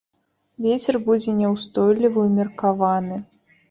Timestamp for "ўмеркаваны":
2.29-3.25